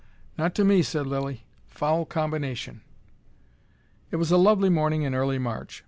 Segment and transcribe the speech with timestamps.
[0.35, 1.43] "Not to me," said Lilly.
[1.67, 2.81] "Foul combination."
[4.09, 5.79] It was a lovely morning in early March.